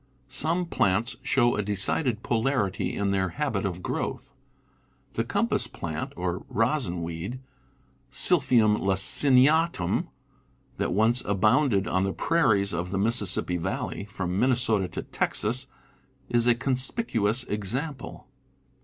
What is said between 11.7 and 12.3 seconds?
p^ on the